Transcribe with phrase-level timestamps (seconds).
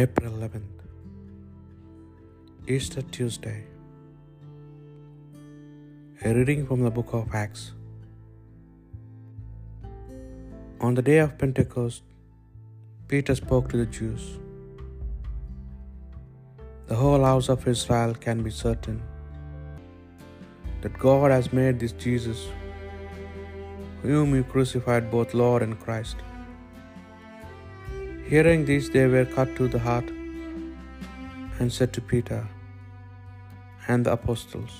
[0.00, 0.80] April 11th,
[2.74, 3.56] Easter Tuesday.
[6.24, 7.62] A reading from the book of Acts.
[10.80, 12.04] On the day of Pentecost,
[13.08, 14.22] Peter spoke to the Jews.
[16.86, 19.02] The whole house of Israel can be certain
[20.82, 22.46] that God has made this Jesus,
[24.02, 26.18] whom you crucified, both Lord and Christ.
[28.28, 30.04] Hearing this, they were cut to the heart
[31.58, 32.46] and said to Peter
[33.86, 34.72] and the apostles,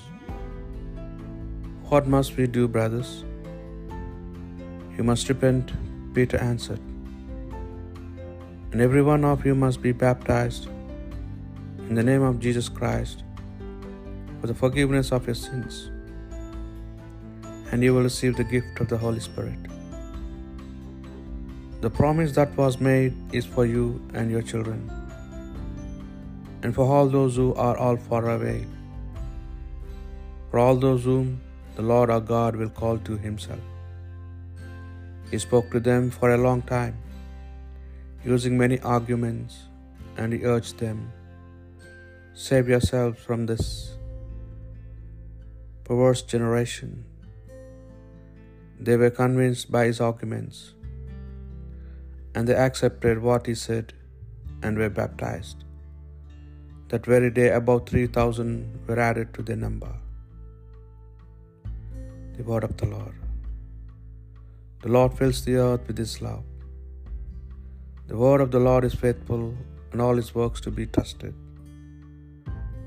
[1.85, 3.23] What must we do, brothers?
[4.95, 5.73] You must repent,
[6.13, 6.79] Peter answered,
[8.71, 10.67] and every one of you must be baptized
[11.87, 13.23] in the name of Jesus Christ
[14.39, 15.89] for the forgiveness of your sins,
[17.71, 19.78] and you will receive the gift of the Holy Spirit.
[21.83, 24.79] The promise that was made is for you and your children,
[26.61, 28.57] and for all those who are all far away,
[30.49, 31.29] for all those whom
[31.77, 33.61] the Lord our God will call to himself.
[35.31, 36.97] He spoke to them for a long time,
[38.25, 39.59] using many arguments,
[40.17, 40.99] and he urged them,
[42.33, 43.63] Save yourselves from this
[45.85, 46.91] perverse generation.
[48.87, 50.59] They were convinced by his arguments
[52.35, 53.93] and they accepted what he said
[54.63, 55.59] and were baptized.
[56.91, 58.47] That very day, about 3,000
[58.87, 59.91] were added to their number.
[62.37, 63.15] The word of the Lord.
[64.83, 66.45] The Lord fills the earth with his love.
[68.07, 69.43] The word of the Lord is faithful,
[69.91, 71.35] and all his works to be trusted.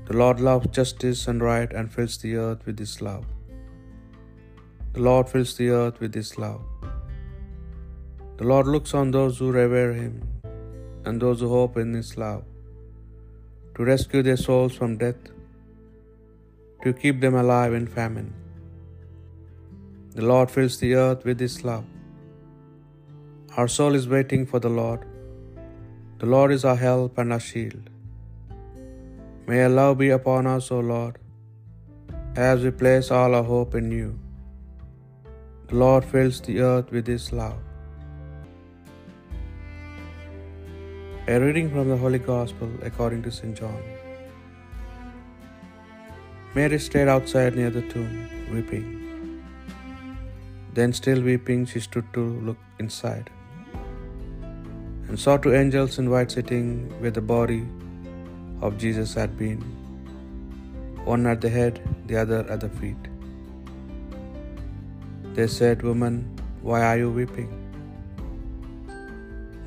[0.07, 3.25] The Lord loves justice and right and fills the earth with his love.
[4.95, 6.63] The Lord fills the earth with his love.
[8.37, 10.13] The Lord looks on those who revere him
[11.05, 12.43] and those who hope in his love,
[13.75, 15.23] to rescue their souls from death,
[16.83, 18.31] to keep them alive in famine.
[20.17, 21.85] The Lord fills the earth with his love.
[23.57, 25.01] Our soul is waiting for the Lord.
[26.21, 27.85] The Lord is our help and our shield.
[29.47, 31.15] May your love be upon us, O Lord,
[32.49, 34.09] as we place all our hope in you.
[35.69, 37.61] The Lord fills the earth with his love.
[41.25, 43.55] A reading from the Holy Gospel according to St.
[43.57, 43.81] John.
[46.53, 49.41] Mary stayed outside near the tomb, weeping.
[50.73, 53.29] Then, still weeping, she stood to look inside
[55.07, 57.63] and saw two angels in white sitting where the body
[58.61, 59.61] of Jesus had been,
[61.05, 62.97] one at the head, the other at the feet.
[65.35, 67.62] They said, Woman, why are you weeping?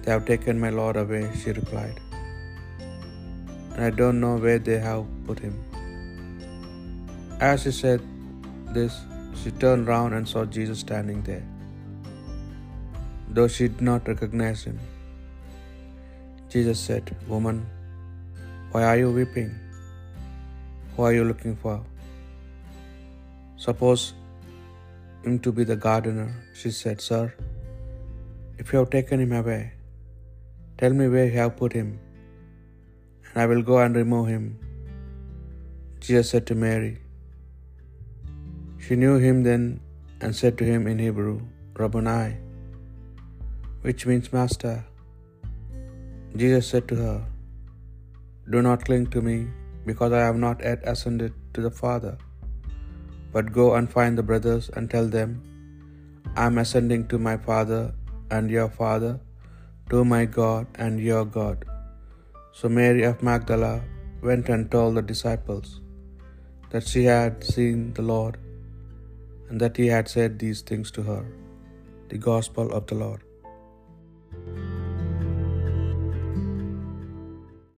[0.07, 1.97] They have taken my Lord away, she replied,
[3.73, 5.55] and I don't know where they have put him.
[7.47, 8.03] As she said
[8.77, 8.95] this,
[9.39, 11.43] she turned round and saw Jesus standing there,
[13.39, 14.79] though she did not recognize him.
[16.55, 17.59] Jesus said, Woman,
[18.71, 19.51] why are you weeping?
[20.95, 21.77] Who are you looking for?
[23.67, 24.05] Suppose
[25.25, 26.29] him to be the gardener,
[26.61, 27.25] she said, Sir,
[28.57, 29.63] if you have taken him away,
[30.81, 31.89] tell me where you have put him,
[33.27, 34.45] and I will go and remove him.
[36.07, 36.95] Jesus said to Mary.
[38.85, 39.81] She knew him then
[40.21, 41.37] and said to him in Hebrew,
[41.79, 42.37] Rabboni,
[43.87, 44.77] which means Master.
[46.41, 47.19] Jesus said to her,
[48.53, 49.37] Do not cling to me,
[49.89, 52.15] because I have not yet ascended to the Father.
[53.33, 55.31] But go and find the brothers and tell them,
[56.37, 57.83] I am ascending to my Father
[58.31, 59.13] and your Father,
[59.91, 61.65] to my God and your God.
[62.59, 63.75] So Mary of Magdala
[64.29, 65.81] went and told the disciples
[66.71, 68.39] that she had seen the Lord
[69.49, 71.23] and that he had said these things to her.
[72.09, 73.23] The Gospel of the Lord.